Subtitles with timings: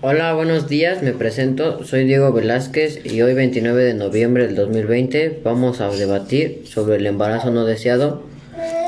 [0.00, 5.40] Hola, buenos días, me presento, soy Diego Velázquez y hoy 29 de noviembre del 2020
[5.44, 8.24] vamos a debatir sobre el embarazo no deseado.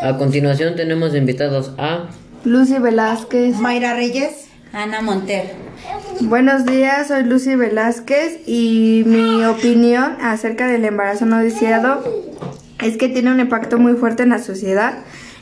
[0.02, 2.10] A continuación tenemos invitados a
[2.44, 5.52] Lucy Velázquez, Mayra Reyes, Ana Monter.
[6.22, 12.02] Buenos días, soy Lucy Velázquez y mi opinión acerca del embarazo no deseado
[12.82, 14.98] es que tiene un impacto muy fuerte en la sociedad,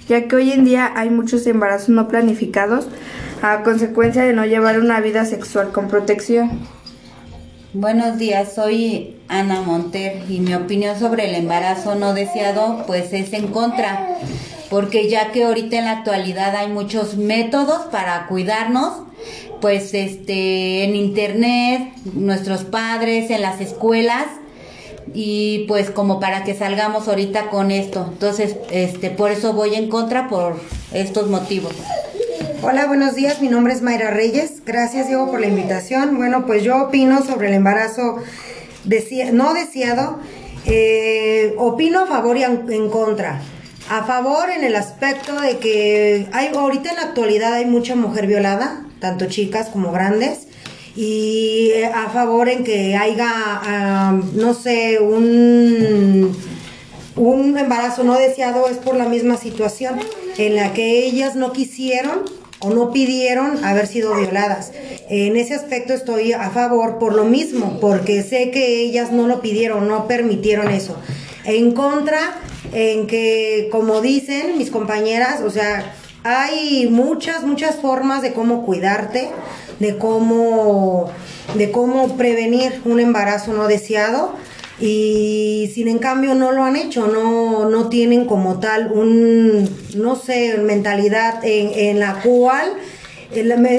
[0.06, 2.88] ya que hoy en día hay muchos embarazos no planificados
[3.42, 6.60] a consecuencia de no llevar una vida sexual con protección.
[7.74, 13.32] Buenos días, soy Ana Monter y mi opinión sobre el embarazo no deseado pues es
[13.32, 14.16] en contra,
[14.70, 18.92] porque ya que ahorita en la actualidad hay muchos métodos para cuidarnos,
[19.60, 24.26] pues este en internet, nuestros padres, en las escuelas
[25.14, 28.06] y pues como para que salgamos ahorita con esto.
[28.12, 30.60] Entonces, este por eso voy en contra por
[30.92, 31.74] estos motivos.
[32.64, 33.42] Hola, buenos días.
[33.42, 34.62] Mi nombre es Mayra Reyes.
[34.64, 36.16] Gracias, Diego, por la invitación.
[36.16, 38.18] Bueno, pues yo opino sobre el embarazo
[39.32, 40.20] no deseado.
[40.64, 43.42] Eh, opino a favor y en contra.
[43.90, 48.28] A favor en el aspecto de que hay ahorita en la actualidad hay mucha mujer
[48.28, 50.46] violada, tanto chicas como grandes.
[50.94, 56.36] Y a favor en que haya, no sé, un
[57.16, 59.98] un embarazo no deseado es por la misma situación
[60.38, 64.72] en la que ellas no quisieron o no pidieron haber sido violadas.
[65.08, 69.40] En ese aspecto estoy a favor por lo mismo, porque sé que ellas no lo
[69.40, 70.96] pidieron, no permitieron eso.
[71.44, 72.38] En contra,
[72.72, 79.30] en que, como dicen mis compañeras, o sea, hay muchas, muchas formas de cómo cuidarte,
[79.80, 81.10] de cómo,
[81.56, 84.34] de cómo prevenir un embarazo no deseado
[84.80, 90.16] y sin en cambio no lo han hecho, no, no tienen como tal un, no
[90.16, 92.72] sé, mentalidad en, en la cual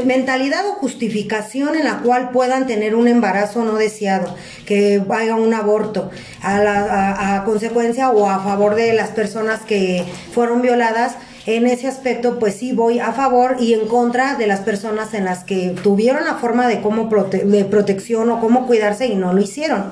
[0.05, 4.35] mentalidad o justificación en la cual puedan tener un embarazo no deseado,
[4.65, 6.09] que vaya un aborto
[6.41, 11.15] a, la, a, consecuencia o a favor de las personas que fueron violadas.
[11.45, 15.25] En ese aspecto, pues sí voy a favor y en contra de las personas en
[15.25, 19.41] las que tuvieron la forma de cómo de protección o cómo cuidarse y no lo
[19.41, 19.91] hicieron.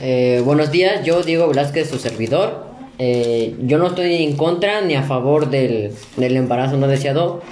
[0.00, 2.64] Eh, buenos días, yo Diego Velázquez, su servidor.
[2.98, 7.42] Eh, yo no estoy en contra ni a favor del, del, embarazo no deseado.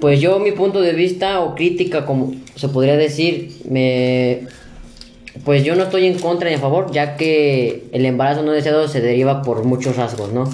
[0.00, 4.46] Pues yo mi punto de vista o crítica, como se podría decir, me,
[5.44, 8.86] pues yo no estoy en contra ni a favor, ya que el embarazo no deseado
[8.88, 10.44] se deriva por muchos rasgos, ¿no?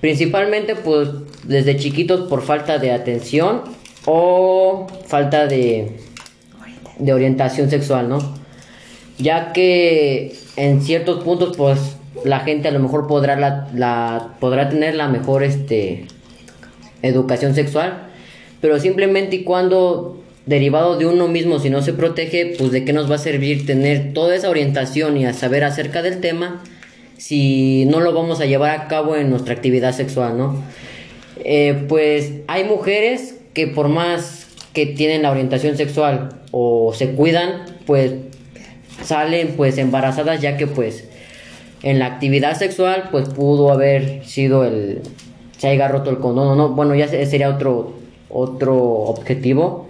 [0.00, 1.10] Principalmente pues
[1.44, 3.62] desde chiquitos por falta de atención
[4.06, 5.98] o falta de,
[6.98, 8.39] de orientación sexual, ¿no?
[9.20, 14.94] Ya que en ciertos puntos pues la gente a lo mejor podrá la, podrá tener
[14.94, 16.06] la mejor este
[17.02, 18.08] educación sexual
[18.60, 22.92] pero simplemente y cuando derivado de uno mismo si no se protege pues de qué
[22.92, 26.62] nos va a servir tener toda esa orientación y a saber acerca del tema
[27.16, 30.62] si no lo vamos a llevar a cabo en nuestra actividad sexual no
[31.44, 37.64] eh, pues hay mujeres que por más que tienen la orientación sexual o se cuidan
[37.86, 38.12] pues
[39.02, 41.08] salen pues embarazadas ya que pues
[41.82, 45.02] en la actividad sexual pues pudo haber sido el
[45.58, 46.70] se haya roto el condón no.
[46.70, 47.94] Bueno ya sería otro
[48.30, 49.88] otro objetivo.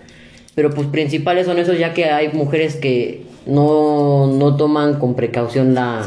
[0.55, 5.75] Pero pues principales son esos ya que hay mujeres que no, no toman con precaución
[5.75, 6.03] la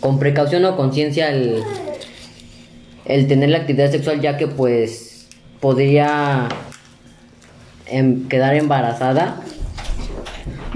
[0.00, 1.62] con precaución o conciencia el
[3.04, 5.28] el tener la actividad sexual ya que pues
[5.60, 6.48] podría
[7.86, 9.40] em, quedar embarazada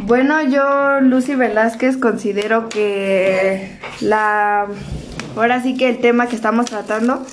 [0.07, 4.67] bueno, yo, Lucy Velázquez, considero que la.
[5.37, 7.27] Ahora sí que el tema que estamos tratando,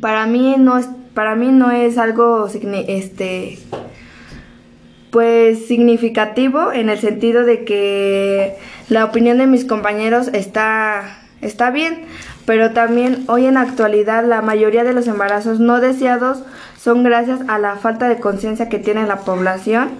[0.00, 3.58] para mí no es, para mí no es algo este
[5.10, 8.56] pues significativo en el sentido de que
[8.88, 12.06] la opinión de mis compañeros está está bien,
[12.46, 16.42] pero también hoy en la actualidad la mayoría de los embarazos no deseados
[16.78, 19.90] son gracias a la falta de conciencia que tiene la población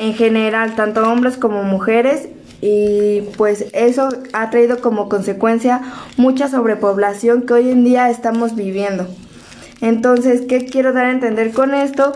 [0.00, 2.28] en general, tanto hombres como mujeres,
[2.62, 5.80] y pues eso ha traído como consecuencia
[6.16, 9.06] mucha sobrepoblación que hoy en día estamos viviendo.
[9.82, 12.12] Entonces, ¿qué quiero dar a entender con esto?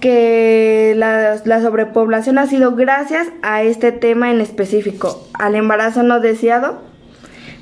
[0.00, 6.20] Que la, la, sobrepoblación ha sido gracias a este tema en específico, al embarazo no
[6.20, 6.82] deseado,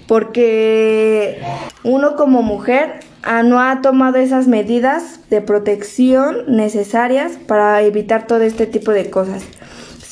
[0.07, 1.41] porque
[1.85, 8.43] uno como mujer ah, no ha tomado esas medidas de protección necesarias para evitar todo
[8.43, 9.45] este tipo de cosas.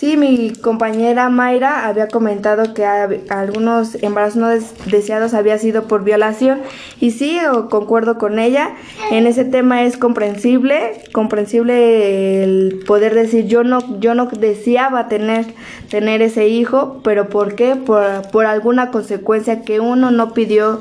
[0.00, 4.48] Sí, mi compañera Mayra había comentado que algunos embarazos no
[4.86, 6.62] deseados había sido por violación
[7.00, 7.38] y sí,
[7.68, 8.76] concuerdo con ella.
[9.10, 15.44] En ese tema es comprensible, comprensible el poder decir yo no yo no deseaba tener
[15.90, 17.76] tener ese hijo, pero ¿por qué?
[17.76, 20.80] Por, por alguna consecuencia que uno no pidió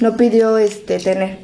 [0.00, 1.38] no pidió este tener.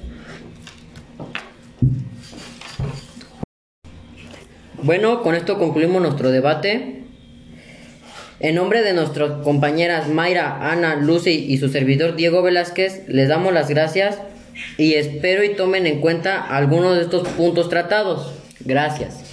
[4.82, 7.01] Bueno, con esto concluimos nuestro debate.
[8.42, 13.52] En nombre de nuestras compañeras Mayra, Ana, Lucy y su servidor Diego Velázquez, les damos
[13.52, 14.18] las gracias
[14.76, 18.32] y espero y tomen en cuenta algunos de estos puntos tratados.
[18.58, 19.31] Gracias.